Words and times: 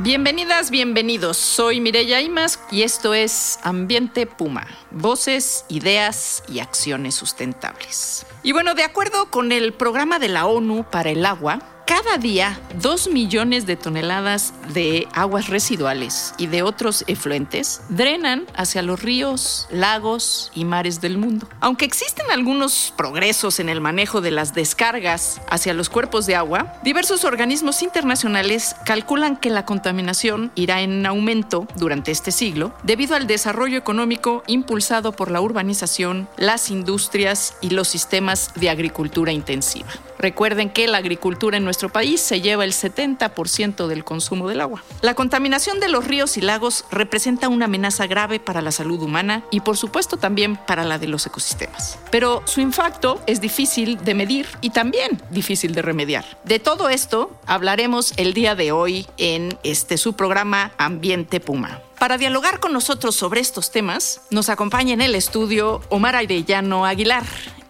Bienvenidas, 0.00 0.70
bienvenidos. 0.70 1.36
Soy 1.36 1.80
Mireya 1.80 2.20
Imas 2.20 2.60
y 2.70 2.82
esto 2.82 3.14
es 3.14 3.58
Ambiente 3.64 4.28
Puma. 4.28 4.64
Voces, 4.92 5.64
ideas 5.68 6.44
y 6.48 6.60
acciones 6.60 7.16
sustentables. 7.16 8.24
Y 8.44 8.52
bueno, 8.52 8.76
de 8.76 8.84
acuerdo 8.84 9.28
con 9.28 9.50
el 9.50 9.72
programa 9.72 10.20
de 10.20 10.28
la 10.28 10.46
ONU 10.46 10.84
para 10.88 11.10
el 11.10 11.26
agua, 11.26 11.58
cada 11.88 12.18
día, 12.18 12.60
dos 12.82 13.08
millones 13.08 13.64
de 13.64 13.74
toneladas 13.74 14.52
de 14.74 15.08
aguas 15.14 15.48
residuales 15.48 16.34
y 16.36 16.46
de 16.46 16.60
otros 16.60 17.02
efluentes 17.06 17.80
drenan 17.88 18.44
hacia 18.54 18.82
los 18.82 19.02
ríos, 19.02 19.66
lagos 19.70 20.52
y 20.54 20.66
mares 20.66 21.00
del 21.00 21.16
mundo. 21.16 21.48
Aunque 21.60 21.86
existen 21.86 22.26
algunos 22.30 22.92
progresos 22.94 23.58
en 23.58 23.70
el 23.70 23.80
manejo 23.80 24.20
de 24.20 24.30
las 24.30 24.52
descargas 24.52 25.40
hacia 25.48 25.72
los 25.72 25.88
cuerpos 25.88 26.26
de 26.26 26.36
agua, 26.36 26.74
diversos 26.84 27.24
organismos 27.24 27.82
internacionales 27.82 28.76
calculan 28.84 29.38
que 29.38 29.48
la 29.48 29.64
contaminación 29.64 30.52
irá 30.56 30.82
en 30.82 31.06
aumento 31.06 31.66
durante 31.76 32.10
este 32.10 32.32
siglo 32.32 32.74
debido 32.82 33.16
al 33.16 33.26
desarrollo 33.26 33.78
económico 33.78 34.42
impulsado 34.46 35.12
por 35.12 35.30
la 35.30 35.40
urbanización, 35.40 36.28
las 36.36 36.68
industrias 36.68 37.54
y 37.62 37.70
los 37.70 37.88
sistemas 37.88 38.50
de 38.56 38.68
agricultura 38.68 39.32
intensiva. 39.32 39.88
Recuerden 40.18 40.70
que 40.70 40.88
la 40.88 40.98
agricultura 40.98 41.56
en 41.56 41.64
nuestro 41.64 41.88
país 41.88 42.20
se 42.20 42.40
lleva 42.40 42.64
el 42.64 42.72
70% 42.72 43.86
del 43.86 44.04
consumo 44.04 44.48
del 44.48 44.60
agua. 44.60 44.82
La 45.00 45.14
contaminación 45.14 45.80
de 45.80 45.88
los 45.88 46.06
ríos 46.06 46.36
y 46.36 46.40
lagos 46.40 46.84
representa 46.90 47.48
una 47.48 47.66
amenaza 47.66 48.06
grave 48.06 48.40
para 48.40 48.62
la 48.62 48.72
salud 48.72 49.00
humana 49.02 49.44
y 49.50 49.60
por 49.60 49.76
supuesto 49.76 50.16
también 50.16 50.56
para 50.56 50.84
la 50.84 50.98
de 50.98 51.08
los 51.08 51.26
ecosistemas. 51.26 51.98
Pero 52.10 52.42
su 52.46 52.60
impacto 52.60 53.20
es 53.26 53.40
difícil 53.40 54.02
de 54.04 54.14
medir 54.14 54.46
y 54.60 54.70
también 54.70 55.22
difícil 55.30 55.74
de 55.74 55.82
remediar. 55.82 56.24
De 56.44 56.58
todo 56.58 56.88
esto 56.88 57.38
hablaremos 57.46 58.12
el 58.16 58.34
día 58.34 58.54
de 58.54 58.72
hoy 58.72 59.06
en 59.16 59.58
este 59.62 59.98
su 59.98 60.14
programa 60.14 60.72
Ambiente 60.78 61.40
Puma. 61.40 61.82
Para 61.98 62.16
dialogar 62.16 62.60
con 62.60 62.72
nosotros 62.72 63.16
sobre 63.16 63.40
estos 63.40 63.72
temas, 63.72 64.20
nos 64.30 64.48
acompaña 64.48 64.94
en 64.94 65.00
el 65.00 65.16
estudio 65.16 65.80
Omar 65.88 66.14
Arellano 66.14 66.86
Aguilar. 66.86 67.24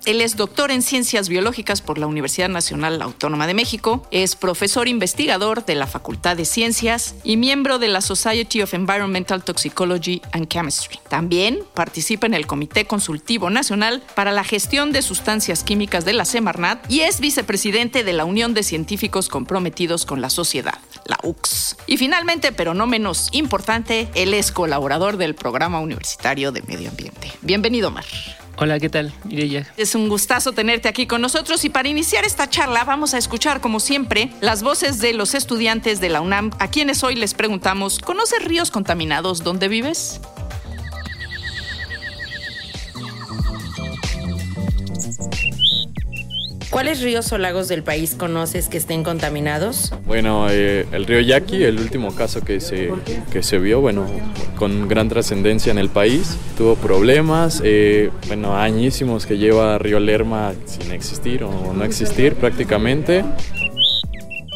Él 0.05 0.21
es 0.21 0.37
doctor 0.37 0.71
en 0.71 0.83
Ciencias 0.83 1.29
Biológicas 1.29 1.83
por 1.83 1.99
la 1.99 2.07
Universidad 2.07 2.49
Nacional 2.49 3.03
Autónoma 3.03 3.47
de 3.47 3.55
México, 3.55 4.07
es 4.11 4.37
profesor 4.37 4.89
investigador 4.89 5.65
de 5.65 5.75
la 5.75 5.87
Facultad 5.87 6.37
de 6.37 6.45
Ciencias 6.45 7.15
y 7.25 7.37
miembro 7.37 7.79
de 7.79 7.89
la 7.89 8.01
Society 8.01 8.63
of 8.63 8.75
Environmental 8.75 9.45
Toxicology 9.45 10.23
and 10.33 10.49
Chemistry. 10.49 10.99
También 11.09 11.61
participa 11.75 12.27
en 12.27 12.35
el 12.35 12.47
Comité 12.47 12.87
Consultivo 12.87 13.51
Nacional 13.51 14.03
para 14.15 14.33
la 14.33 14.45
Gestión 14.45 14.93
de 14.93 15.03
Sustancias 15.03 15.63
Químicas 15.63 16.05
de 16.05 16.13
la 16.15 16.25
Semarnat 16.25 16.91
y 16.91 17.01
es 17.01 17.21
vicepresidente 17.21 18.05
de 18.05 18.13
la 18.13 18.25
Unión 18.25 18.55
de 18.55 18.63
Científicos 18.63 19.29
Comprometidos 19.29 20.07
con 20.07 20.21
la 20.21 20.31
Sociedad, 20.31 20.79
la 21.05 21.19
UX. 21.23 21.77
Y 21.87 21.97
finalmente, 21.97 22.53
pero 22.53 22.73
no 22.73 22.87
menos 22.87 23.29
importante, 23.33 24.09
él 24.15 24.33
es 24.33 24.53
colaborador 24.53 25.17
del 25.17 25.35
Programa 25.35 25.81
Universitario 25.81 26.53
de 26.53 26.63
Medio 26.63 26.89
Ambiente. 26.89 27.33
Bienvenido, 27.43 27.91
Mar. 27.91 28.05
Hola, 28.61 28.81
¿qué 28.81 28.89
tal? 28.89 29.13
Mireya. 29.25 29.67
Es 29.77 29.95
un 29.95 30.09
gustazo 30.09 30.53
tenerte 30.53 30.89
aquí 30.89 31.07
con 31.07 31.21
nosotros 31.21 31.65
y 31.65 31.69
para 31.69 31.89
iniciar 31.89 32.25
esta 32.25 32.51
charla 32.51 32.83
vamos 32.83 33.15
a 33.15 33.19
escuchar, 33.19 33.61
como 33.61 33.79
siempre, 33.79 34.31
las 34.41 34.65
voces 34.65 34.99
de 34.99 35.13
los 35.13 35.35
estudiantes 35.35 36.01
de 36.01 36.09
la 36.09 36.21
UNAM, 36.21 36.51
a 36.59 36.69
quienes 36.69 37.05
hoy 37.05 37.15
les 37.15 37.35
preguntamos, 37.35 38.01
¿conoces 38.01 38.45
ríos 38.45 38.73
contaminados 38.73 39.45
donde 39.45 39.69
vives? 39.69 40.21
¿Cuáles 46.79 47.03
ríos 47.03 47.33
o 47.33 47.39
lagos 47.39 47.67
del 47.67 47.83
país 47.83 48.15
conoces 48.17 48.69
que 48.69 48.79
estén 48.79 49.03
contaminados? 49.03 49.93
Bueno, 50.07 50.47
eh, 50.49 50.87
el 50.93 51.07
río 51.07 51.19
Yaqui, 51.19 51.65
el 51.65 51.81
último 51.81 52.15
caso 52.15 52.43
que 52.43 52.61
se, 52.61 52.93
que 53.33 53.43
se 53.43 53.59
vio, 53.59 53.81
bueno, 53.81 54.07
con 54.55 54.87
gran 54.87 55.09
trascendencia 55.09 55.73
en 55.73 55.79
el 55.79 55.89
país, 55.89 56.39
tuvo 56.57 56.77
problemas, 56.77 57.61
eh, 57.65 58.11
bueno, 58.29 58.57
añísimos 58.57 59.27
que 59.27 59.39
lleva 59.39 59.77
Río 59.79 59.99
Lerma 59.99 60.53
sin 60.67 60.93
existir 60.93 61.43
o 61.43 61.75
no 61.75 61.83
existir 61.83 62.37
prácticamente. 62.37 63.25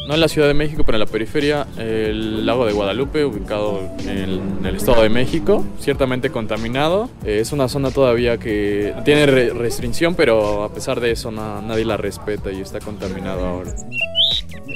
No 0.07 0.15
en 0.15 0.21
la 0.21 0.27
Ciudad 0.29 0.49
de 0.49 0.55
México, 0.55 0.83
pero 0.85 0.97
en 0.97 1.01
la 1.01 1.07
periferia, 1.07 1.67
el 1.79 2.45
lago 2.45 2.67
de 2.67 2.73
Guadalupe, 2.73 3.25
ubicado 3.25 3.81
en 4.01 4.67
el, 4.67 4.75
Estado 4.75 5.03
de 5.03 5.09
México, 5.09 5.65
ciertamente 5.79 6.31
contaminado. 6.31 7.09
Eh, 7.25 7.39
es 7.41 7.53
una 7.53 7.69
zona 7.69 7.93
todavía 7.93 8.39
que 8.39 8.95
tiene 9.05 9.27
restricción, 9.27 10.17
pero 10.17 10.65
a 10.65 10.73
pesar 10.73 10.99
de 10.99 11.13
eso 11.13 11.31
nadie 11.31 11.85
la 11.85 11.97
respeta 11.97 12.51
y 12.51 12.61
está 12.61 12.81
contaminado 12.81 13.47
ahora. 13.47 13.75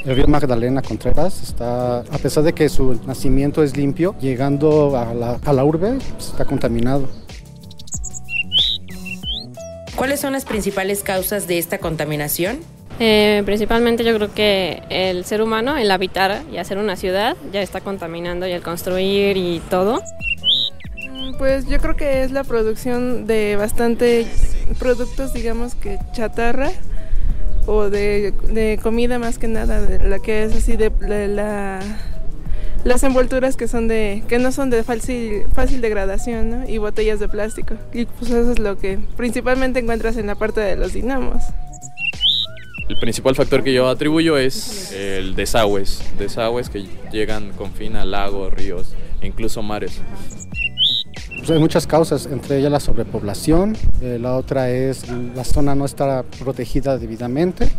El 0.04 0.14
río 0.14 0.28
Magdalena 0.28 0.82
Contreras 0.82 1.42
está, 1.42 2.00
a 2.00 2.18
pesar 2.22 2.44
de 2.44 2.52
que 2.52 2.68
su 2.68 3.00
nacimiento 3.06 3.64
es 3.64 3.76
limpio, 3.76 4.14
llegando 4.20 4.96
a 4.96 5.12
la, 5.12 5.40
a 5.44 5.52
la 5.52 5.64
urbe 5.64 5.98
está 6.18 6.44
contaminado. 6.44 7.08
¿Cuáles 9.96 10.20
son 10.20 10.34
las 10.34 10.44
principales 10.44 11.02
causas 11.02 11.48
de 11.48 11.58
esta 11.58 11.78
contaminación? 11.78 12.60
Eh, 12.98 13.42
principalmente 13.44 14.04
yo 14.04 14.14
creo 14.14 14.32
que 14.32 14.82
el 14.88 15.24
ser 15.24 15.42
humano, 15.42 15.76
el 15.76 15.90
habitar 15.90 16.42
y 16.50 16.56
hacer 16.56 16.78
una 16.78 16.96
ciudad, 16.96 17.36
ya 17.52 17.60
está 17.60 17.80
contaminando 17.80 18.46
y 18.46 18.52
el 18.52 18.62
construir 18.62 19.36
y 19.36 19.60
todo. 19.68 20.02
Mm, 20.96 21.36
pues 21.36 21.66
yo 21.66 21.78
creo 21.78 21.96
que 21.96 22.22
es 22.22 22.30
la 22.30 22.42
producción 22.42 23.26
de 23.26 23.56
bastante 23.56 24.26
productos, 24.78 25.34
digamos 25.34 25.74
que 25.74 25.98
chatarra 26.12 26.70
o 27.66 27.90
de, 27.90 28.78
comida 28.82 29.18
más 29.18 29.38
que 29.38 29.48
nada, 29.48 29.82
de 29.82 30.08
la 30.08 30.18
que 30.18 30.44
es 30.44 30.54
así 30.54 30.76
de, 30.76 30.90
la, 31.28 31.80
las 32.84 33.02
envolturas 33.02 33.56
que 33.56 33.68
son 33.68 33.88
de 33.88 34.22
que 34.28 34.38
no 34.38 34.52
son 34.52 34.70
de 34.70 34.84
fácil, 34.84 35.42
fácil 35.52 35.80
degradación 35.80 36.50
¿no? 36.50 36.68
y 36.68 36.78
botellas 36.78 37.20
de 37.20 37.28
plástico. 37.28 37.74
Y 37.92 38.06
pues 38.06 38.30
eso 38.30 38.52
es 38.52 38.58
lo 38.58 38.78
que 38.78 38.98
principalmente 39.16 39.80
encuentras 39.80 40.16
en 40.16 40.28
la 40.28 40.36
parte 40.36 40.60
de 40.60 40.76
los 40.76 40.94
dinamos. 40.94 41.42
El 42.88 42.96
principal 42.98 43.34
factor 43.34 43.64
que 43.64 43.72
yo 43.72 43.88
atribuyo 43.88 44.36
es 44.38 44.92
el 44.92 45.34
desagües, 45.34 46.02
desagües 46.18 46.70
que 46.70 46.86
llegan 47.10 47.50
con 47.52 47.72
fin 47.72 47.96
a 47.96 48.04
lagos, 48.04 48.52
ríos 48.52 48.94
e 49.20 49.26
incluso 49.26 49.60
mares. 49.60 50.00
Pues 51.36 51.50
hay 51.50 51.58
muchas 51.58 51.86
causas, 51.86 52.26
entre 52.26 52.58
ellas 52.58 52.70
la 52.70 52.78
sobrepoblación, 52.78 53.76
eh, 54.00 54.18
la 54.20 54.36
otra 54.36 54.70
es 54.70 55.08
la 55.08 55.42
zona 55.42 55.74
no 55.74 55.84
está 55.84 56.22
protegida 56.22 56.96
debidamente. 56.96 57.70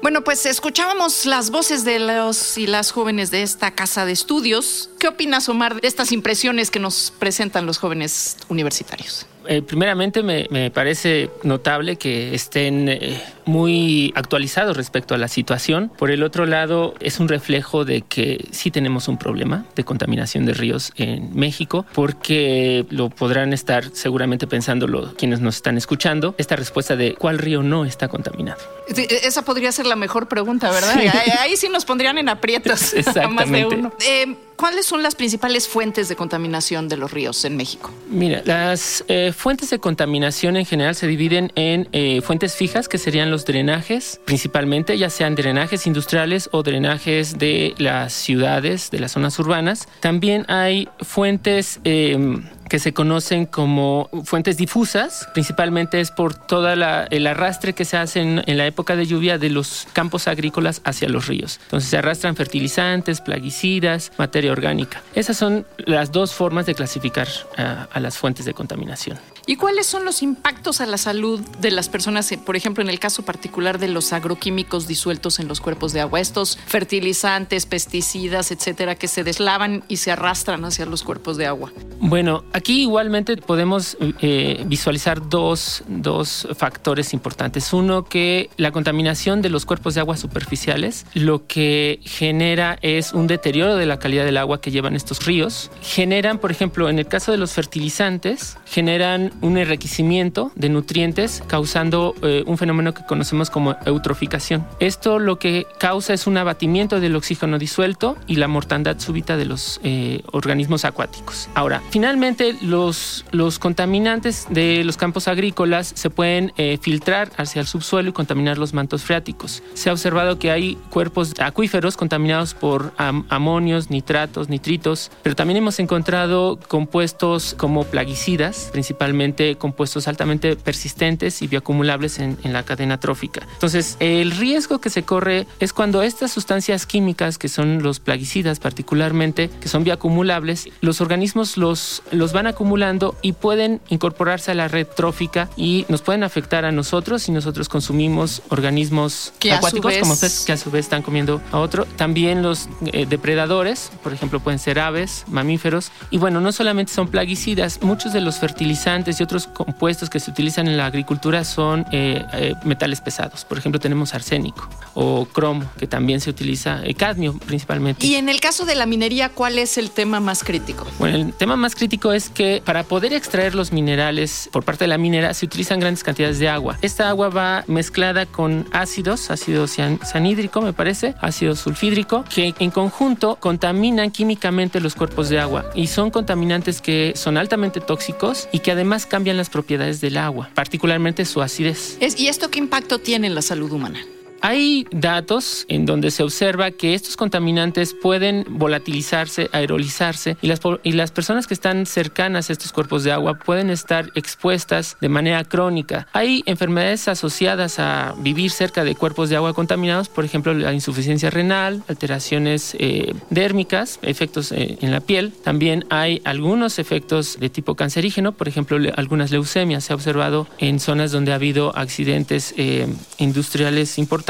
Bueno, 0.00 0.22
pues 0.22 0.46
escuchábamos 0.46 1.26
las 1.26 1.50
voces 1.50 1.84
de 1.84 1.98
los 1.98 2.56
y 2.56 2.66
las 2.66 2.92
jóvenes 2.92 3.30
de 3.30 3.42
esta 3.42 3.72
casa 3.72 4.06
de 4.06 4.12
estudios. 4.12 4.88
¿Qué 4.98 5.08
opinas, 5.08 5.48
Omar, 5.48 5.80
de 5.80 5.86
estas 5.86 6.12
impresiones 6.12 6.70
que 6.70 6.78
nos 6.78 7.12
presentan 7.18 7.66
los 7.66 7.78
jóvenes 7.78 8.36
universitarios? 8.48 9.26
Eh, 9.48 9.62
primeramente 9.62 10.22
me, 10.22 10.70
parece 10.70 11.30
notable 11.42 11.96
que 11.96 12.34
estén 12.34 12.88
eh, 12.88 13.18
muy 13.46 14.12
actualizados 14.14 14.76
respecto 14.76 15.14
a 15.14 15.18
la 15.18 15.26
situación. 15.26 15.90
Por 15.96 16.10
el 16.10 16.22
otro 16.22 16.44
lado, 16.44 16.94
es 17.00 17.18
un 17.18 17.28
reflejo 17.28 17.86
de 17.86 18.02
que 18.02 18.46
sí 18.50 18.70
tenemos 18.70 19.08
un 19.08 19.16
problema 19.16 19.64
de 19.74 19.84
contaminación 19.84 20.44
de 20.44 20.52
ríos 20.52 20.92
en 20.96 21.34
México, 21.34 21.86
porque 21.94 22.84
lo 22.90 23.08
podrán 23.08 23.54
estar 23.54 23.84
seguramente 23.94 24.46
pensando 24.46 25.14
quienes 25.16 25.40
nos 25.40 25.56
están 25.56 25.78
escuchando, 25.78 26.34
esta 26.36 26.54
respuesta 26.54 26.94
de 26.94 27.14
cuál 27.14 27.38
río 27.38 27.62
no 27.62 27.86
está 27.86 28.08
contaminado. 28.08 28.60
Esa 28.88 29.42
podría 29.42 29.72
ser 29.72 29.86
la 29.86 29.96
mejor 29.96 30.28
pregunta, 30.28 30.70
¿verdad? 30.70 30.94
Ahí, 31.40 31.56
sí 31.56 31.68
nos 31.70 31.86
pondrían 31.86 32.18
en 32.18 32.28
aprietos. 32.28 32.94
Más 33.30 33.50
de 33.50 33.66
uno. 33.66 33.92
Eh, 34.06 34.36
¿Cuáles 34.58 34.86
son 34.86 35.04
las 35.04 35.14
principales 35.14 35.68
fuentes 35.68 36.08
de 36.08 36.16
contaminación 36.16 36.88
de 36.88 36.96
los 36.96 37.12
ríos 37.12 37.44
en 37.44 37.56
México? 37.56 37.92
Mira, 38.08 38.42
las 38.44 39.04
eh, 39.06 39.32
fuentes 39.32 39.70
de 39.70 39.78
contaminación 39.78 40.56
en 40.56 40.66
general 40.66 40.96
se 40.96 41.06
dividen 41.06 41.52
en 41.54 41.88
eh, 41.92 42.20
fuentes 42.22 42.56
fijas, 42.56 42.88
que 42.88 42.98
serían 42.98 43.30
los 43.30 43.44
drenajes, 43.44 44.20
principalmente, 44.24 44.98
ya 44.98 45.10
sean 45.10 45.36
drenajes 45.36 45.86
industriales 45.86 46.48
o 46.50 46.64
drenajes 46.64 47.38
de 47.38 47.76
las 47.78 48.12
ciudades, 48.12 48.90
de 48.90 48.98
las 48.98 49.12
zonas 49.12 49.38
urbanas. 49.38 49.86
También 50.00 50.44
hay 50.48 50.88
fuentes 51.02 51.78
em, 51.84 52.42
que 52.68 52.78
se 52.78 52.92
conocen 52.92 53.46
como 53.46 54.10
fuentes 54.24 54.56
difusas, 54.56 55.28
principalmente 55.32 56.00
es 56.00 56.10
por 56.10 56.34
todo 56.34 56.70
el 56.72 57.26
arrastre 57.26 57.72
que 57.72 57.84
se 57.84 57.96
hace 57.96 58.20
en, 58.20 58.42
la 58.58 58.66
época 58.66 58.96
de 58.96 59.06
lluvia 59.06 59.38
de 59.38 59.50
los 59.50 59.86
campos 59.92 60.28
agrícolas 60.28 60.80
hacia 60.84 61.08
los 61.08 61.26
ríos. 61.26 61.60
Entonces 61.64 61.90
se 61.90 61.96
arrastran 61.96 62.36
fertilizantes, 62.36 63.20
plaguicidas, 63.20 64.12
materia 64.18 64.52
orgánica. 64.52 65.02
Esas 65.14 65.36
son 65.36 65.66
las 65.78 66.12
dos 66.12 66.34
formas 66.34 66.66
de 66.66 66.74
clasificar 66.74 67.28
a 67.56 68.00
las 68.00 68.18
fuentes 68.18 68.44
de 68.44 68.54
contaminación. 68.54 69.18
¿Y 69.48 69.56
cuáles 69.56 69.86
son 69.86 70.04
los 70.04 70.22
impactos 70.22 70.82
a 70.82 70.86
la 70.86 70.98
salud 70.98 71.40
de 71.40 71.70
las 71.70 71.88
personas, 71.88 72.30
por 72.44 72.54
ejemplo, 72.54 72.84
en 72.84 72.90
el 72.90 72.98
caso 72.98 73.22
particular 73.22 73.78
de 73.78 73.88
los 73.88 74.12
agroquímicos 74.12 74.86
disueltos 74.86 75.38
en 75.38 75.48
los 75.48 75.62
cuerpos 75.62 75.94
de 75.94 76.02
agua, 76.02 76.20
estos 76.20 76.58
fertilizantes, 76.66 77.64
pesticidas, 77.64 78.50
etcétera, 78.50 78.94
que 78.96 79.08
se 79.08 79.24
deslavan 79.24 79.84
y 79.88 79.96
se 79.96 80.10
arrastran 80.10 80.66
hacia 80.66 80.84
los 80.84 81.02
cuerpos 81.02 81.38
de 81.38 81.46
agua? 81.46 81.72
Bueno, 81.98 82.44
aquí 82.52 82.82
igualmente 82.82 83.38
podemos 83.38 83.96
eh, 84.20 84.62
visualizar 84.66 85.26
dos, 85.30 85.82
dos 85.88 86.46
factores 86.54 87.14
importantes. 87.14 87.72
Uno, 87.72 88.04
que 88.04 88.50
la 88.58 88.70
contaminación 88.70 89.40
de 89.40 89.48
los 89.48 89.64
cuerpos 89.64 89.94
de 89.94 90.00
agua 90.00 90.18
superficiales 90.18 91.06
lo 91.14 91.46
que 91.46 92.00
genera 92.04 92.78
es 92.82 93.14
un 93.14 93.26
deterioro 93.26 93.76
de 93.76 93.86
la 93.86 93.98
calidad 93.98 94.26
del 94.26 94.36
agua 94.36 94.60
que 94.60 94.70
llevan 94.70 94.94
estos 94.94 95.24
ríos. 95.24 95.70
Generan, 95.80 96.36
por 96.36 96.50
ejemplo, 96.50 96.90
en 96.90 96.98
el 96.98 97.08
caso 97.08 97.32
de 97.32 97.38
los 97.38 97.52
fertilizantes, 97.52 98.58
generan 98.66 99.37
un 99.40 99.58
enriquecimiento 99.58 100.52
de 100.54 100.68
nutrientes 100.68 101.42
causando 101.46 102.14
eh, 102.22 102.44
un 102.46 102.58
fenómeno 102.58 102.94
que 102.94 103.04
conocemos 103.04 103.50
como 103.50 103.76
eutroficación. 103.86 104.66
Esto 104.80 105.18
lo 105.18 105.38
que 105.38 105.66
causa 105.78 106.14
es 106.14 106.26
un 106.26 106.36
abatimiento 106.36 107.00
del 107.00 107.16
oxígeno 107.16 107.58
disuelto 107.58 108.16
y 108.26 108.36
la 108.36 108.48
mortandad 108.48 108.98
súbita 108.98 109.36
de 109.36 109.44
los 109.44 109.80
eh, 109.84 110.22
organismos 110.32 110.84
acuáticos. 110.84 111.48
Ahora, 111.54 111.82
finalmente 111.90 112.56
los, 112.62 113.24
los 113.30 113.58
contaminantes 113.58 114.46
de 114.50 114.82
los 114.84 114.96
campos 114.96 115.28
agrícolas 115.28 115.92
se 115.94 116.10
pueden 116.10 116.52
eh, 116.56 116.78
filtrar 116.80 117.30
hacia 117.36 117.60
el 117.60 117.66
subsuelo 117.66 118.10
y 118.10 118.12
contaminar 118.12 118.58
los 118.58 118.74
mantos 118.74 119.02
freáticos. 119.02 119.62
Se 119.74 119.90
ha 119.90 119.92
observado 119.92 120.38
que 120.38 120.50
hay 120.50 120.76
cuerpos 120.90 121.34
acuíferos 121.38 121.96
contaminados 121.96 122.54
por 122.54 122.92
amonios, 122.96 123.90
nitratos, 123.90 124.48
nitritos, 124.48 125.10
pero 125.22 125.36
también 125.36 125.58
hemos 125.58 125.78
encontrado 125.78 126.58
compuestos 126.68 127.54
como 127.58 127.84
plaguicidas, 127.84 128.68
principalmente 128.72 129.27
compuestos 129.58 130.08
altamente 130.08 130.56
persistentes 130.56 131.42
y 131.42 131.46
bioacumulables 131.46 132.18
en, 132.18 132.38
la 132.44 132.62
cadena 132.62 132.98
trófica. 132.98 133.46
Entonces, 133.52 133.96
el 134.00 134.30
riesgo 134.30 134.80
que 134.80 134.90
se 134.90 135.02
corre 135.02 135.46
es 135.60 135.72
cuando 135.72 136.02
estas 136.02 136.30
sustancias 136.30 136.86
químicas, 136.86 137.36
que 137.36 137.48
son 137.48 137.82
los 137.82 138.00
plaguicidas 138.00 138.58
particularmente, 138.58 139.50
que 139.60 139.68
son 139.68 139.84
bioacumulables, 139.84 140.68
los 140.80 141.00
organismos 141.00 141.56
los, 141.56 142.02
los 142.10 142.32
van 142.32 142.46
acumulando 142.46 143.16
y 143.22 143.32
pueden 143.32 143.80
incorporarse 143.88 144.52
a 144.52 144.54
la 144.54 144.68
red 144.68 144.86
trófica 144.86 145.50
y 145.56 145.84
nos 145.88 146.02
pueden 146.02 146.22
afectar 146.22 146.64
a 146.64 146.72
nosotros 146.72 147.22
si 147.22 147.32
nosotros 147.32 147.68
consumimos 147.68 148.42
organismos 148.48 149.32
acuáticos 149.50 149.92
como 150.00 150.14
peces 150.18 150.44
que 150.46 150.52
a 150.52 150.56
su 150.56 150.70
vez 150.70 150.86
están 150.86 151.02
comiendo 151.02 151.40
a 151.52 151.58
otro. 151.58 151.84
También 151.96 152.42
los 152.42 152.68
eh, 152.86 153.06
depredadores, 153.06 153.90
por 154.02 154.12
ejemplo, 154.12 154.40
pueden 154.40 154.58
ser 154.58 154.78
aves, 154.78 155.24
mamíferos. 155.28 155.90
Y 156.10 156.18
bueno, 156.18 156.40
no 156.40 156.52
solamente 156.52 156.92
son 156.92 157.08
plaguicidas, 157.08 157.80
muchos 157.82 158.12
de 158.12 158.20
los 158.20 158.38
fertilizantes 158.38 159.17
y 159.20 159.22
otros 159.22 159.46
compuestos 159.46 160.10
que 160.10 160.20
se 160.20 160.30
utilizan 160.30 160.68
en 160.68 160.76
la 160.76 160.86
agricultura 160.86 161.44
son 161.44 161.86
eh, 161.92 162.24
eh, 162.32 162.54
metales 162.64 163.00
pesados. 163.00 163.44
Por 163.44 163.58
ejemplo, 163.58 163.80
tenemos 163.80 164.14
arsénico 164.14 164.68
o 164.94 165.26
cromo, 165.26 165.64
que 165.78 165.86
también 165.86 166.20
se 166.20 166.30
utiliza, 166.30 166.80
eh, 166.84 166.94
cadmio 166.94 167.38
principalmente. 167.38 168.06
Y 168.06 168.16
en 168.16 168.28
el 168.28 168.40
caso 168.40 168.64
de 168.64 168.74
la 168.74 168.86
minería, 168.86 169.28
¿cuál 169.28 169.58
es 169.58 169.78
el 169.78 169.90
tema 169.90 170.20
más 170.20 170.42
crítico? 170.44 170.86
Bueno, 170.98 171.18
el 171.18 171.32
tema 171.32 171.56
más 171.56 171.74
crítico 171.74 172.12
es 172.12 172.28
que 172.30 172.62
para 172.64 172.84
poder 172.84 173.12
extraer 173.12 173.54
los 173.54 173.72
minerales 173.72 174.48
por 174.52 174.64
parte 174.64 174.84
de 174.84 174.88
la 174.88 174.98
minera 174.98 175.34
se 175.34 175.46
utilizan 175.46 175.80
grandes 175.80 176.02
cantidades 176.02 176.38
de 176.38 176.48
agua. 176.48 176.78
Esta 176.82 177.08
agua 177.08 177.28
va 177.28 177.64
mezclada 177.66 178.26
con 178.26 178.66
ácidos, 178.72 179.30
ácido 179.30 179.66
cianhídrico 179.66 180.60
me 180.60 180.72
parece, 180.72 181.14
ácido 181.20 181.54
sulfídrico, 181.54 182.24
que 182.24 182.54
en 182.58 182.70
conjunto 182.70 183.36
contaminan 183.40 184.10
químicamente 184.10 184.80
los 184.80 184.94
cuerpos 184.94 185.28
de 185.28 185.38
agua 185.38 185.66
y 185.74 185.86
son 185.86 186.10
contaminantes 186.10 186.80
que 186.80 187.12
son 187.16 187.36
altamente 187.36 187.80
tóxicos 187.80 188.48
y 188.52 188.60
que 188.60 188.72
cambian 189.06 189.36
las 189.36 189.50
propiedades 189.50 190.00
del 190.00 190.16
agua, 190.16 190.50
particularmente 190.54 191.24
su 191.24 191.42
acidez. 191.42 191.98
¿Y 192.16 192.28
esto 192.28 192.50
qué 192.50 192.58
impacto 192.58 192.98
tiene 192.98 193.26
en 193.26 193.34
la 193.34 193.42
salud 193.42 193.70
humana? 193.72 194.00
Hay 194.40 194.86
datos 194.92 195.64
en 195.68 195.84
donde 195.84 196.10
se 196.10 196.22
observa 196.22 196.70
que 196.70 196.94
estos 196.94 197.16
contaminantes 197.16 197.94
pueden 197.94 198.44
volatilizarse, 198.48 199.50
aerolizarse 199.52 200.36
y 200.40 200.46
las, 200.46 200.60
y 200.84 200.92
las 200.92 201.10
personas 201.10 201.46
que 201.46 201.54
están 201.54 201.86
cercanas 201.86 202.48
a 202.48 202.52
estos 202.52 202.72
cuerpos 202.72 203.02
de 203.02 203.12
agua 203.12 203.38
pueden 203.38 203.70
estar 203.70 204.10
expuestas 204.14 204.96
de 205.00 205.08
manera 205.08 205.42
crónica. 205.44 206.06
Hay 206.12 206.42
enfermedades 206.46 207.08
asociadas 207.08 207.78
a 207.78 208.14
vivir 208.18 208.50
cerca 208.50 208.84
de 208.84 208.94
cuerpos 208.94 209.28
de 209.28 209.36
agua 209.36 209.54
contaminados, 209.54 210.08
por 210.08 210.24
ejemplo 210.24 210.54
la 210.54 210.72
insuficiencia 210.72 211.30
renal, 211.30 211.82
alteraciones 211.88 212.76
eh, 212.78 213.14
dérmicas, 213.30 213.98
efectos 214.02 214.52
eh, 214.52 214.78
en 214.80 214.92
la 214.92 215.00
piel. 215.00 215.32
También 215.42 215.84
hay 215.90 216.22
algunos 216.24 216.78
efectos 216.78 217.38
de 217.40 217.50
tipo 217.50 217.74
cancerígeno, 217.74 218.32
por 218.32 218.46
ejemplo 218.46 218.78
algunas 218.96 219.32
leucemias. 219.32 219.84
Se 219.84 219.92
ha 219.92 219.96
observado 219.96 220.46
en 220.58 220.78
zonas 220.78 221.10
donde 221.10 221.32
ha 221.32 221.36
habido 221.36 221.76
accidentes 221.76 222.54
eh, 222.56 222.86
industriales 223.18 223.98
importantes 223.98 224.27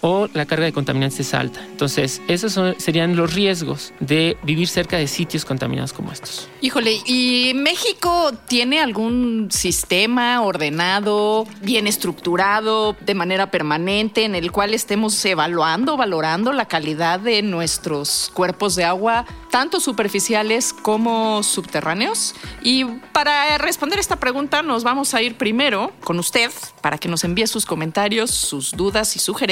o 0.00 0.28
la 0.32 0.46
carga 0.46 0.64
de 0.64 0.72
contaminantes 0.72 1.20
es 1.20 1.34
alta. 1.34 1.60
Entonces, 1.64 2.22
esos 2.28 2.58
serían 2.78 3.16
los 3.16 3.34
riesgos 3.34 3.92
de 3.98 4.36
vivir 4.44 4.68
cerca 4.68 4.96
de 4.96 5.08
sitios 5.08 5.44
contaminados 5.44 5.92
como 5.92 6.12
estos. 6.12 6.48
Híjole, 6.60 7.00
¿y 7.04 7.52
México 7.54 8.32
tiene 8.46 8.80
algún 8.80 9.48
sistema 9.50 10.40
ordenado, 10.42 11.46
bien 11.62 11.88
estructurado, 11.88 12.96
de 13.00 13.14
manera 13.14 13.50
permanente, 13.50 14.24
en 14.24 14.36
el 14.36 14.52
cual 14.52 14.72
estemos 14.72 15.24
evaluando, 15.24 15.96
valorando 15.96 16.52
la 16.52 16.66
calidad 16.66 17.18
de 17.18 17.42
nuestros 17.42 18.30
cuerpos 18.32 18.76
de 18.76 18.84
agua, 18.84 19.26
tanto 19.50 19.80
superficiales 19.80 20.72
como 20.72 21.42
subterráneos? 21.42 22.34
Y 22.62 22.84
para 22.84 23.58
responder 23.58 23.98
esta 23.98 24.16
pregunta, 24.16 24.62
nos 24.62 24.84
vamos 24.84 25.14
a 25.14 25.22
ir 25.22 25.36
primero 25.36 25.92
con 26.04 26.18
usted 26.18 26.50
para 26.80 26.98
que 26.98 27.08
nos 27.08 27.24
envíe 27.24 27.46
sus 27.46 27.66
comentarios, 27.66 28.30
sus 28.30 28.72
dudas 28.72 29.16
y 29.16 29.18
sugerencias 29.18 29.50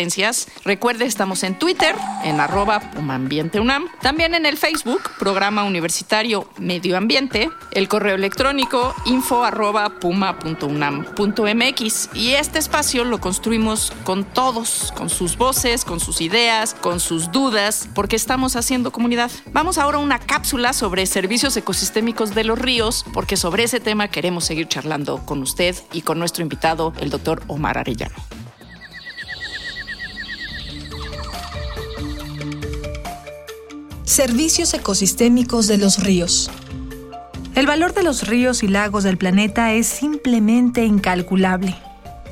Recuerde, 0.64 1.04
estamos 1.06 1.42
en 1.42 1.58
Twitter, 1.58 1.96
en 2.24 2.40
arroba 2.40 2.80
también 4.00 4.34
en 4.34 4.46
el 4.46 4.56
Facebook, 4.56 5.02
Programa 5.18 5.64
Universitario 5.64 6.48
Medio 6.58 6.96
Ambiente, 6.96 7.50
el 7.72 7.88
correo 7.88 8.14
electrónico 8.14 8.94
info 9.06 9.44
arroba 9.44 9.98
puma.unam.mx 10.00 12.10
y 12.14 12.30
este 12.32 12.58
espacio 12.58 13.04
lo 13.04 13.20
construimos 13.20 13.92
con 14.04 14.24
todos, 14.24 14.92
con 14.96 15.10
sus 15.10 15.36
voces, 15.36 15.84
con 15.84 16.00
sus 16.00 16.20
ideas, 16.20 16.74
con 16.74 17.00
sus 17.00 17.32
dudas, 17.32 17.88
porque 17.94 18.16
estamos 18.16 18.56
haciendo 18.56 18.92
comunidad. 18.92 19.30
Vamos 19.52 19.78
una 19.96 20.18
cápsula 20.18 20.72
sobre 20.72 21.06
servicios 21.06 21.56
ecosistémicos 21.56 22.34
de 22.34 22.44
los 22.44 22.58
ríos, 22.58 23.04
porque 23.12 23.36
sobre 23.36 23.64
ese 23.64 23.80
tema 23.80 24.08
queremos 24.08 24.44
seguir 24.44 24.68
charlando 24.68 25.24
con 25.24 25.42
usted 25.42 25.76
y 25.92 26.02
con 26.02 26.18
nuestro 26.18 26.42
invitado, 26.42 26.92
el 27.00 27.10
doctor 27.10 27.42
Omar 27.46 27.78
Arellano. 27.78 28.16
Servicios 34.04 34.74
ecosistémicos 34.74 35.68
de 35.68 35.78
los 35.78 36.02
ríos. 36.02 36.50
El 37.54 37.66
valor 37.66 37.94
de 37.94 38.02
los 38.02 38.26
ríos 38.26 38.62
y 38.62 38.68
lagos 38.68 39.04
del 39.04 39.16
planeta 39.16 39.72
es 39.72 39.86
simplemente 39.86 40.84
incalculable. 40.84 41.76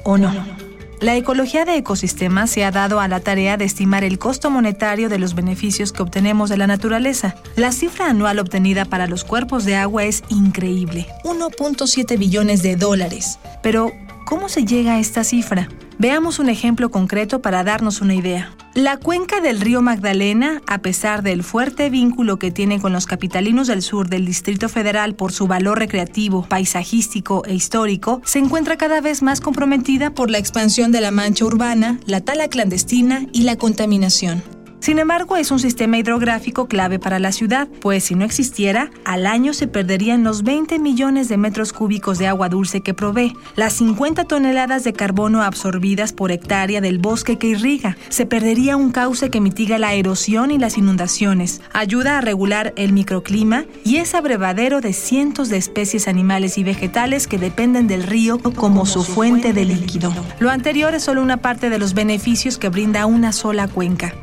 ¿O 0.04 0.18
no? 0.18 0.65
La 1.00 1.14
ecología 1.14 1.66
de 1.66 1.76
ecosistemas 1.76 2.50
se 2.50 2.64
ha 2.64 2.70
dado 2.70 3.00
a 3.00 3.08
la 3.08 3.20
tarea 3.20 3.58
de 3.58 3.66
estimar 3.66 4.02
el 4.02 4.18
costo 4.18 4.50
monetario 4.50 5.10
de 5.10 5.18
los 5.18 5.34
beneficios 5.34 5.92
que 5.92 6.02
obtenemos 6.02 6.48
de 6.48 6.56
la 6.56 6.66
naturaleza. 6.66 7.36
La 7.54 7.72
cifra 7.72 8.08
anual 8.08 8.38
obtenida 8.38 8.86
para 8.86 9.06
los 9.06 9.22
cuerpos 9.22 9.66
de 9.66 9.76
agua 9.76 10.04
es 10.04 10.22
increíble, 10.30 11.06
1.7 11.24 12.18
billones 12.18 12.62
de 12.62 12.76
dólares. 12.76 13.38
Pero, 13.62 13.92
¿cómo 14.24 14.48
se 14.48 14.64
llega 14.64 14.94
a 14.94 14.98
esta 14.98 15.22
cifra? 15.22 15.68
Veamos 15.98 16.38
un 16.38 16.48
ejemplo 16.48 16.90
concreto 16.90 17.42
para 17.42 17.62
darnos 17.62 18.00
una 18.00 18.14
idea. 18.14 18.56
La 18.76 18.98
cuenca 18.98 19.40
del 19.40 19.62
río 19.62 19.80
Magdalena, 19.80 20.60
a 20.66 20.82
pesar 20.82 21.22
del 21.22 21.42
fuerte 21.42 21.88
vínculo 21.88 22.38
que 22.38 22.50
tiene 22.50 22.78
con 22.78 22.92
los 22.92 23.06
capitalinos 23.06 23.68
del 23.68 23.80
sur 23.80 24.10
del 24.10 24.26
Distrito 24.26 24.68
Federal 24.68 25.14
por 25.14 25.32
su 25.32 25.46
valor 25.46 25.78
recreativo, 25.78 26.42
paisajístico 26.46 27.42
e 27.46 27.54
histórico, 27.54 28.20
se 28.26 28.38
encuentra 28.38 28.76
cada 28.76 29.00
vez 29.00 29.22
más 29.22 29.40
comprometida 29.40 30.10
por 30.10 30.30
la 30.30 30.36
expansión 30.36 30.92
de 30.92 31.00
la 31.00 31.10
mancha 31.10 31.46
urbana, 31.46 31.98
la 32.04 32.20
tala 32.20 32.48
clandestina 32.48 33.24
y 33.32 33.44
la 33.44 33.56
contaminación. 33.56 34.55
Sin 34.86 35.00
embargo, 35.00 35.36
es 35.36 35.50
un 35.50 35.58
sistema 35.58 35.98
hidrográfico 35.98 36.68
clave 36.68 37.00
para 37.00 37.18
la 37.18 37.32
ciudad, 37.32 37.66
pues 37.80 38.04
si 38.04 38.14
no 38.14 38.24
existiera, 38.24 38.92
al 39.04 39.26
año 39.26 39.52
se 39.52 39.66
perderían 39.66 40.22
los 40.22 40.44
20 40.44 40.78
millones 40.78 41.28
de 41.28 41.36
metros 41.36 41.72
cúbicos 41.72 42.18
de 42.18 42.28
agua 42.28 42.48
dulce 42.48 42.82
que 42.82 42.94
provee, 42.94 43.36
las 43.56 43.72
50 43.72 44.26
toneladas 44.26 44.84
de 44.84 44.92
carbono 44.92 45.42
absorbidas 45.42 46.12
por 46.12 46.30
hectárea 46.30 46.80
del 46.80 46.98
bosque 46.98 47.36
que 47.36 47.48
irriga, 47.48 47.96
se 48.10 48.26
perdería 48.26 48.76
un 48.76 48.92
cauce 48.92 49.28
que 49.28 49.40
mitiga 49.40 49.76
la 49.80 49.92
erosión 49.92 50.52
y 50.52 50.58
las 50.58 50.78
inundaciones, 50.78 51.62
ayuda 51.72 52.18
a 52.18 52.20
regular 52.20 52.72
el 52.76 52.92
microclima 52.92 53.64
y 53.82 53.96
es 53.96 54.14
abrevadero 54.14 54.80
de 54.80 54.92
cientos 54.92 55.48
de 55.48 55.56
especies 55.56 56.06
animales 56.06 56.58
y 56.58 56.62
vegetales 56.62 57.26
que 57.26 57.38
dependen 57.38 57.88
del 57.88 58.04
río 58.04 58.38
como 58.38 58.86
su 58.86 59.02
fuente 59.02 59.52
de 59.52 59.64
líquido. 59.64 60.14
Lo 60.38 60.48
anterior 60.48 60.94
es 60.94 61.02
solo 61.02 61.22
una 61.22 61.38
parte 61.38 61.70
de 61.70 61.80
los 61.80 61.92
beneficios 61.92 62.56
que 62.56 62.68
brinda 62.68 63.06
una 63.06 63.32
sola 63.32 63.66
cuenca. 63.66 64.14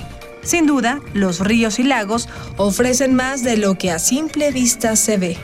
Sin 0.43 0.65
duda, 0.65 0.99
los 1.13 1.39
ríos 1.39 1.79
y 1.79 1.83
lagos 1.83 2.27
ofrecen 2.57 3.15
más 3.15 3.43
de 3.43 3.57
lo 3.57 3.75
que 3.75 3.91
a 3.91 3.99
simple 3.99 4.51
vista 4.51 4.95
se 4.95 5.17
ve. 5.17 5.37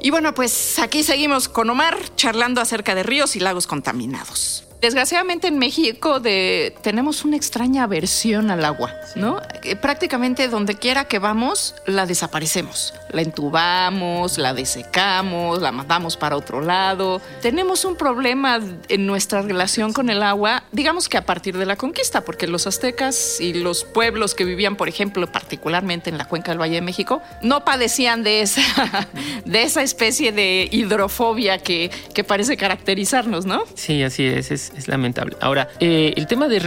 Y 0.00 0.10
bueno, 0.10 0.34
pues 0.34 0.80
aquí 0.80 1.04
seguimos 1.04 1.48
con 1.48 1.70
Omar 1.70 1.96
charlando 2.16 2.60
acerca 2.60 2.94
de 2.96 3.04
ríos 3.04 3.36
y 3.36 3.40
lagos 3.40 3.68
contaminados. 3.68 4.64
Desgraciadamente 4.80 5.46
en 5.46 5.58
México 5.58 6.18
de, 6.18 6.74
tenemos 6.82 7.24
una 7.24 7.36
extraña 7.36 7.84
aversión 7.84 8.50
al 8.50 8.64
agua, 8.64 8.92
¿no? 9.14 9.40
Eh, 9.62 9.76
prácticamente 9.76 10.48
donde 10.48 10.76
quiera 10.76 11.04
que 11.04 11.18
vamos, 11.18 11.74
la 11.86 12.06
desaparecemos. 12.06 12.94
La 13.10 13.22
entubamos, 13.22 14.38
la 14.38 14.54
desecamos, 14.54 15.60
la 15.60 15.72
mandamos 15.72 16.16
para 16.16 16.36
otro 16.36 16.60
lado. 16.60 17.20
Tenemos 17.42 17.84
un 17.84 17.96
problema 17.96 18.60
en 18.88 19.06
nuestra 19.06 19.42
relación 19.42 19.92
con 19.92 20.08
el 20.08 20.22
agua, 20.22 20.64
digamos 20.72 21.08
que 21.08 21.18
a 21.18 21.26
partir 21.26 21.58
de 21.58 21.66
la 21.66 21.76
conquista, 21.76 22.22
porque 22.22 22.46
los 22.46 22.66
aztecas 22.66 23.40
y 23.40 23.54
los 23.54 23.84
pueblos 23.84 24.34
que 24.34 24.44
vivían, 24.44 24.76
por 24.76 24.88
ejemplo, 24.88 25.30
particularmente 25.30 26.10
en 26.10 26.18
la 26.18 26.26
cuenca 26.26 26.52
del 26.52 26.60
Valle 26.60 26.76
de 26.76 26.82
México, 26.82 27.22
no 27.42 27.64
padecían 27.64 28.22
de 28.22 28.40
esa, 28.40 28.62
de 29.44 29.62
esa 29.62 29.82
especie 29.82 30.32
de 30.32 30.68
hidrofobia 30.70 31.58
que, 31.58 31.90
que 32.14 32.24
parece 32.24 32.56
caracterizarnos, 32.56 33.44
¿no? 33.44 33.64
Sí, 33.74 34.02
así 34.02 34.24
es. 34.24 34.50
es 34.50 34.62
es, 34.76 34.88
lamentable. 34.88 35.36
Ahora, 35.40 35.68
eh, 35.80 36.12
el 36.16 36.26
tema 36.26 36.48
de, 36.48 36.58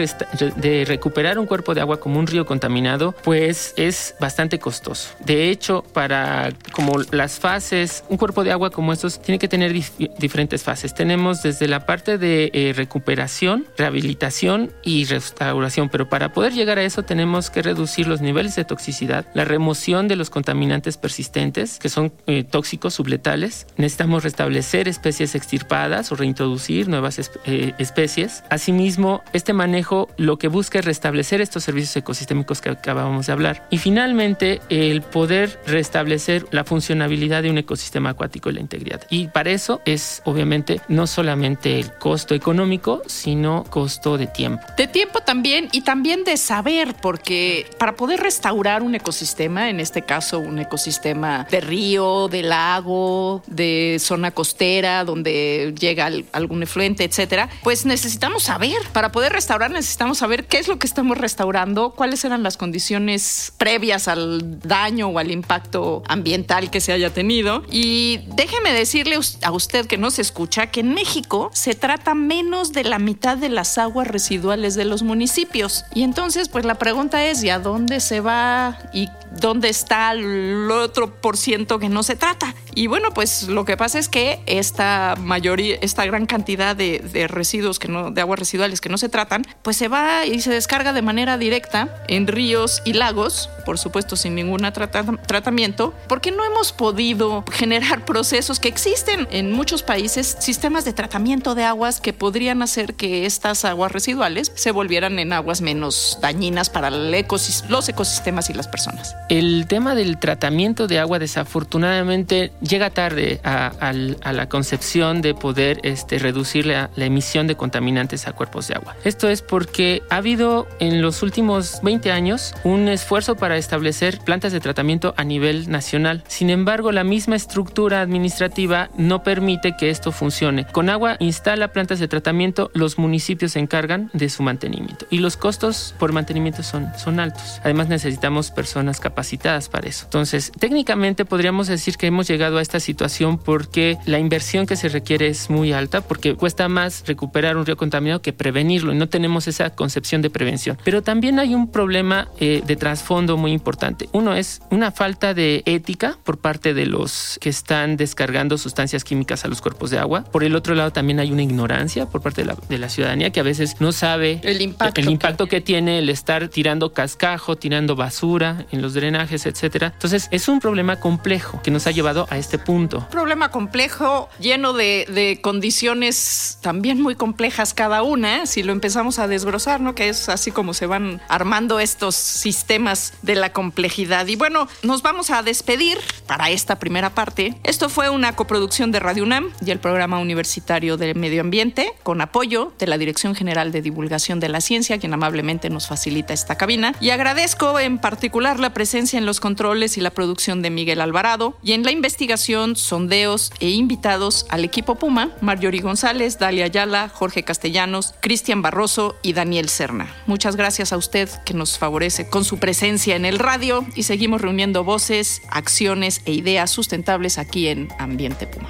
de 0.56 0.86
recuperar 0.86 1.40
un 1.40 1.46
cuerpo 1.46 1.74
de 1.74 1.82
agua 1.82 2.00
como 2.00 2.20
un 2.20 2.28
río 2.28 2.35
contaminado, 2.44 3.14
pues 3.24 3.74
es 3.78 4.16
bastante 4.20 4.60
costoso. 4.60 5.10
De 5.20 5.50
hecho, 5.50 5.84
para 5.94 6.52
como 6.72 7.00
las 7.12 7.40
fases, 7.40 8.04
un 8.10 8.18
cuerpo 8.18 8.44
de 8.44 8.52
agua 8.52 8.72
como 8.72 8.92
estos 8.92 9.22
tiene 9.22 9.40
que 9.40 9.48
tener 9.48 9.72
diferentes 10.18 10.64
fases. 10.64 10.94
Tenemos 10.94 11.44
desde 11.44 11.68
la 11.68 11.86
parte 11.86 12.18
de 12.18 12.52
eh, 12.54 12.74
recuperación, 12.76 13.66
rehabilitación 13.78 14.72
y 14.84 15.06
restauración, 15.06 15.90
pero 15.90 16.10
para 16.10 16.34
poder 16.34 16.54
llegar 16.54 16.80
a 16.80 16.84
eso 16.84 17.04
tenemos 17.04 17.50
que 17.50 17.62
reducir 17.62 18.08
los 18.08 18.20
niveles 18.22 18.56
de 18.56 18.66
toxicidad, 18.66 19.28
la 19.34 19.46
remoción 19.46 20.08
de 20.08 20.16
los 20.16 20.30
contaminantes 20.30 20.98
persistentes, 20.98 21.80
que 21.80 21.90
son 21.90 22.12
eh, 22.28 22.44
tóxicos 22.44 22.96
subletales. 22.96 23.68
Necesitamos 23.78 24.24
restablecer 24.24 24.88
especies 24.88 25.36
extirpadas 25.36 26.12
o 26.12 26.16
reintroducir 26.16 26.90
nuevas 26.90 27.20
especies 27.20 27.36
especies. 27.78 28.44
Asimismo, 28.50 29.22
este 29.34 29.54
manejo 29.54 30.10
lo 30.18 30.38
que 30.38 30.48
busca 30.48 30.80
es 30.80 30.86
restablecer 30.86 31.42
estos 31.42 31.64
servicios 31.64 31.96
ecosistémicos 31.96 32.25
que 32.62 32.70
acabamos 32.70 33.28
de 33.28 33.34
hablar. 33.34 33.68
Y 33.70 33.78
finalmente, 33.78 34.62
el 34.70 35.02
poder 35.02 35.60
restablecer 35.66 36.46
la 36.52 36.64
funcionabilidad 36.64 37.44
de 37.44 37.50
un 37.50 37.58
ecosistema 37.58 38.12
acuático 38.12 38.50
y 38.50 38.54
la 38.54 38.62
integridad. 38.62 39.02
Y 39.10 39.28
para 39.28 39.52
eso 39.52 39.82
es 39.86 40.22
obviamente 40.26 40.82
no 40.88 41.08
solamente 41.08 41.80
el 41.80 41.92
costo 41.94 42.36
económico, 42.36 43.02
sino 43.08 43.64
costo 43.70 44.18
de 44.18 44.28
tiempo. 44.28 44.66
De 44.78 44.88
tiempo 44.88 45.22
también 45.22 45.70
y 45.72 45.82
también 45.82 46.24
de 46.24 46.38
saber, 46.38 46.96
porque 47.02 47.66
para 47.78 47.96
poder 47.96 48.20
restaurar 48.20 48.84
un 48.84 48.96
ecosistema, 48.96 49.70
en 49.70 49.80
este 49.80 50.04
caso 50.04 50.40
un 50.40 50.60
ecosistema 50.60 51.48
de 51.50 51.62
río, 51.62 52.28
de 52.28 52.44
lago, 52.44 53.44
de 53.48 53.98
zona 54.00 54.32
costera, 54.32 55.04
donde 55.04 55.74
llega 55.80 56.10
algún 56.32 56.64
efluente, 56.64 57.04
etcétera, 57.04 57.50
pues 57.64 57.86
necesitamos 57.86 58.44
saber, 58.44 58.78
para 58.94 59.12
poder 59.12 59.34
restaurar 59.34 59.72
necesitamos 59.72 60.18
saber 60.18 60.46
qué 60.46 60.60
es 60.60 60.68
lo 60.68 60.80
que 60.80 60.88
estamos 60.88 61.18
restaurando, 61.18 61.92
eran 62.24 62.44
las 62.44 62.58
condiciones 62.58 63.54
previas 63.58 64.08
al 64.08 64.60
daño 64.62 65.10
o 65.10 65.20
al 65.20 65.32
impacto 65.32 66.04
ambiental 66.08 66.70
que 66.70 66.80
se 66.80 66.94
haya 66.94 67.14
tenido. 67.14 67.64
Y 67.70 68.20
déjeme 68.36 68.72
decirle 68.72 69.18
a 69.44 69.52
usted 69.52 69.86
que 69.88 69.98
nos 69.98 70.20
escucha 70.20 70.68
que 70.68 70.82
en 70.82 70.94
México 70.94 71.50
se 71.54 71.76
trata 71.76 72.14
menos 72.14 72.72
de 72.72 72.84
la 72.84 73.00
mitad 73.00 73.38
de 73.38 73.50
las 73.50 73.78
aguas 73.78 74.08
residuales 74.08 74.76
de 74.76 74.86
los 74.86 75.04
municipios. 75.04 75.84
Y 75.94 76.04
entonces, 76.04 76.50
pues 76.50 76.66
la 76.66 76.76
pregunta 76.76 77.26
es, 77.26 77.44
¿y 77.44 77.50
a 77.50 77.60
dónde 77.60 78.00
se 78.00 78.22
va 78.22 78.78
y 78.94 79.10
dónde 79.40 79.70
está 79.70 80.12
el 80.12 80.70
otro 80.72 81.14
por 81.16 81.38
ciento 81.38 81.80
que 81.80 81.90
no 81.90 82.04
se 82.04 82.16
trata? 82.16 82.56
Y 82.74 82.88
bueno, 82.88 83.12
pues 83.14 83.48
lo 83.48 83.64
que 83.64 83.78
pasa 83.78 84.00
es 84.00 84.10
que 84.10 84.42
esta 84.46 85.16
mayoría, 85.18 85.78
esta 85.82 86.06
gran 86.06 86.26
cantidad 86.26 86.76
de, 86.76 87.28
residuos 87.30 87.80
que 87.80 87.88
no, 87.88 88.12
de 88.12 88.22
aguas 88.22 88.38
residuales 88.40 88.82
que 88.82 88.90
no 88.90 88.98
se 88.98 89.08
tratan, 89.08 89.44
pues 89.62 89.78
se 89.78 89.88
va 89.88 90.26
y 90.26 90.42
se 90.42 90.52
descarga 90.52 90.92
de 90.92 91.02
manera 91.02 91.38
directa 91.38 92.04
en 92.10 92.28
ríos 92.28 92.82
y 92.84 92.94
lagos, 92.94 93.50
por 93.66 93.78
supuesto 93.78 94.18
sin 94.18 94.36
ningún 94.36 94.62
tratamiento, 94.74 95.94
porque 96.08 96.32
no 96.32 96.44
hemos 96.44 96.74
podido 96.74 97.46
generar 97.52 98.04
procesos 98.04 98.60
que 98.60 98.68
existen 98.68 99.28
en 99.32 99.54
muchos 99.54 99.82
países, 99.82 100.36
sistemas 100.40 100.84
de 100.84 100.92
tratamiento 100.92 101.56
de 101.56 101.64
aguas 101.64 102.02
que 102.02 102.12
podrían 102.12 102.62
hacer 102.62 102.96
que 102.96 103.26
estas 103.26 103.64
aguas 103.64 103.92
residuales 103.92 104.52
se 104.56 104.72
volvieran 104.72 105.18
en 105.20 105.32
aguas 105.32 105.62
menos 105.62 106.18
dañinas 106.22 106.70
para 106.70 106.90
los 106.90 107.90
ecosistemas 107.90 108.50
y 108.50 108.54
las 108.54 108.68
personas. 108.68 109.16
El 109.28 109.66
tema 109.68 109.96
del 109.96 110.20
tratamiento 110.20 110.86
de 110.86 111.00
agua 111.00 111.18
desafortunadamente 111.18 112.52
llega 112.62 112.92
tarde 112.92 113.42
a, 113.44 113.72
la 113.92 114.50
concepción 114.50 115.22
de 115.22 115.34
poder 115.34 115.80
este, 115.82 116.20
reducir 116.20 116.68
la, 116.68 116.92
emisión 116.96 117.48
de 117.48 117.56
contaminantes 117.56 118.28
a 118.28 118.34
cuerpos 118.34 118.68
de 118.68 118.76
agua. 118.76 118.96
Esto 119.04 119.28
es 119.28 119.42
porque 119.42 120.04
ha 120.12 120.18
habido 120.18 120.68
en 120.80 121.02
los 121.02 121.24
últimos 121.24 121.80
20 121.82 122.12
años 122.12 122.54
un 122.64 122.88
esfuerzo 122.88 123.36
para 123.36 123.58
establecer 123.58 124.20
plantas 124.20 124.52
de 124.52 124.60
tratamiento 124.60 125.16
a 125.18 125.24
nivel 125.24 125.70
nacional. 125.72 126.24
Sin 126.28 126.52
embargo, 126.52 126.92
la 126.92 127.04
misma 127.04 127.36
estructura 127.36 128.02
administrativa 128.02 128.90
no 128.96 129.24
permite 129.24 129.76
que 129.78 129.90
esto 129.90 130.12
funcione. 130.12 130.66
Con 130.66 130.90
agua 130.90 131.18
instala 131.20 131.70
plantas 131.70 132.00
de 132.00 132.08
tratamiento, 132.08 132.70
los 132.74 133.00
municipios 133.00 133.54
se 133.54 133.60
encargan 133.60 134.12
de 134.14 134.30
su 134.30 134.44
mantenimiento 134.44 135.08
y 135.10 135.18
los 135.18 135.36
costos 135.36 135.96
por 135.98 136.12
mantenimiento 136.12 136.62
son, 136.62 136.92
son 136.98 137.20
altos. 137.20 137.60
Además 137.64 137.88
necesitamos 137.88 138.52
personas 138.52 139.00
capacitadas 139.16 139.70
para 139.70 139.88
eso. 139.88 140.04
Entonces, 140.04 140.52
técnicamente 140.60 141.24
podríamos 141.24 141.68
decir 141.68 141.96
que 141.96 142.08
hemos 142.08 142.28
llegado 142.28 142.58
a 142.58 142.62
esta 142.62 142.82
situación 142.82 143.38
porque 143.38 143.98
la 144.06 144.20
inversión 144.20 144.66
que 144.66 144.76
se 144.76 144.90
requiere 144.90 145.28
es 145.28 145.50
muy 145.50 145.72
alta, 145.72 146.02
porque 146.02 146.36
cuesta 146.36 146.68
más 146.68 147.06
recuperar 147.08 147.56
un 147.56 147.66
río 147.66 147.78
contaminado 147.78 148.22
que 148.22 148.34
prevenirlo 148.34 148.92
y 148.92 148.98
no 148.98 149.08
tenemos 149.08 149.48
esa 149.48 149.70
concepción 149.70 150.22
de 150.22 150.30
prevención. 150.30 150.78
Pero 150.84 151.02
también 151.02 151.40
hay 151.40 151.56
un 151.56 151.72
problema 151.72 152.28
eh, 152.42 152.62
de 152.66 152.76
trasfondo 152.76 153.38
muy 153.38 153.54
importante. 153.54 154.10
Uno 154.12 154.36
es 154.36 154.62
una 154.70 154.92
falta 154.92 155.34
de 155.34 155.64
ética 155.66 156.18
por 156.26 156.40
parte 156.40 156.74
de 156.74 156.86
los 156.86 157.38
que 157.40 157.48
están 157.48 157.96
descargando 157.96 158.58
sustancias 158.58 159.06
químicas 159.06 159.46
a 159.46 159.48
los 159.48 159.62
cuerpos 159.62 159.92
de 159.92 159.98
agua. 159.98 160.26
Por 160.26 160.44
el 160.44 160.58
otro 160.58 160.76
lado 160.76 160.92
también 160.92 161.22
hay 161.22 161.32
una 161.32 161.44
ignorancia 161.44 162.06
por 162.08 162.22
parte 162.22 162.44
de 162.44 162.78
la, 162.78 162.90
ciudadanía 162.90 163.30
que 163.30 163.40
a 163.40 163.44
veces 163.44 163.80
no 163.80 163.94
sabe 163.94 164.42
el 164.44 164.62
impacto, 164.62 165.00
el 165.00 165.10
impacto 165.10 165.48
que... 165.48 165.62
tiene 165.62 166.00
el 166.00 166.10
estar 166.10 166.50
tirando 166.50 166.92
cascajo, 166.92 167.56
tirando 167.56 167.96
basura 167.96 168.66
en 168.72 168.82
los 168.82 168.94
drenajes, 169.06 169.46
etcétera. 169.46 169.92
Entonces 169.94 170.28
es 170.32 170.48
un 170.48 170.60
problema 170.60 171.00
complejo 171.00 171.62
que 171.62 171.72
nos 171.72 171.88
ha 171.88 171.92
llevado 171.92 172.28
a 172.30 172.38
este 172.38 172.58
punto. 172.58 173.00
Un 173.00 173.06
problema 173.08 173.50
complejo 173.50 174.30
lleno 174.40 174.74
de, 174.74 175.08
de 175.10 175.40
condiciones 175.42 176.58
también 176.62 177.02
muy 177.02 177.16
complejas 177.16 177.74
cada 177.74 178.04
una, 178.04 178.46
si 178.46 178.64
lo 178.64 178.72
empezamos 178.72 179.20
a 179.20 179.28
desbrozar, 179.28 179.82
¿no? 179.82 179.96
Que 179.96 180.10
es 180.10 180.30
así 180.30 180.52
como 180.52 180.74
se 180.74 180.88
van 180.88 181.22
armando 181.28 181.80
estos 181.80 182.16
sistemas 182.16 183.14
de 183.22 183.36
la 183.36 183.54
complejidad. 183.54 184.28
Y 184.28 184.36
bueno, 184.36 184.68
nos 184.84 185.02
vamos 185.02 185.30
a 185.30 185.44
despedir 185.44 185.98
para 186.28 186.50
esta 186.50 186.80
primera 186.80 187.12
parte. 187.12 187.56
Esto 187.64 187.90
fue 187.90 188.10
una 188.10 188.36
coproducción 188.36 188.92
de 188.92 189.00
Radio 189.00 189.24
UNAM 189.24 189.52
y 189.66 189.72
el 189.72 189.80
Programa 189.80 190.20
Universitario 190.20 190.98
de 190.98 191.14
Medio 191.14 191.42
Ambiente, 191.42 191.94
con 192.04 192.22
apoyo 192.22 192.74
de 192.80 192.88
la 192.88 192.98
Dirección 192.98 193.36
General 193.36 193.72
de 193.72 193.82
Divulgación 193.82 194.40
de 194.40 194.50
la 194.50 194.62
Ciencia, 194.62 194.98
quien 194.98 195.14
amablemente 195.14 195.70
nos 195.70 195.88
facilita 195.88 196.34
esta 196.34 196.56
cabina. 196.56 196.94
Y 197.00 197.12
agradezco 197.12 197.80
en 197.80 197.98
particular 198.00 198.60
la 198.60 198.74
presencia 198.74 198.95
en 198.96 199.26
los 199.26 199.42
controles 199.42 199.98
y 199.98 200.02
la 200.02 200.12
producción 200.12 200.62
de 200.62 200.70
Miguel 200.70 201.02
Alvarado 201.02 201.58
y 201.62 201.74
en 201.74 201.84
la 201.84 201.92
investigación, 201.92 202.78
sondeos 202.78 203.52
e 203.60 203.70
invitados 203.70 204.46
al 204.50 204.64
equipo 204.64 204.96
Puma, 204.96 205.32
Marjorie 205.42 205.82
González, 205.82 206.40
Dalia 206.40 206.64
Ayala, 206.64 207.10
Jorge 207.10 207.44
Castellanos, 207.44 208.14
Cristian 208.22 208.62
Barroso 208.62 209.18
y 209.22 209.34
Daniel 209.34 209.68
Serna. 209.68 210.16
Muchas 210.28 210.56
gracias 210.56 210.94
a 210.94 210.98
usted 210.98 211.28
que 211.44 211.54
nos 211.54 211.78
favorece 211.78 212.30
con 212.30 212.46
su 212.46 212.58
presencia 212.58 213.18
en 213.18 213.26
el 213.26 213.38
radio 213.38 213.86
y 213.96 214.04
seguimos 214.04 214.42
reuniendo 214.42 214.86
voces, 214.86 215.42
acciones 215.50 216.22
e 216.24 216.32
ideas 216.32 216.72
sustentables 216.72 217.38
aquí 217.38 217.68
en 217.68 217.90
Ambiente 218.00 218.48
Puma. 218.48 218.70